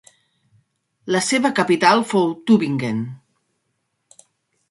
[1.15, 3.03] La seva capital fou Tübingen.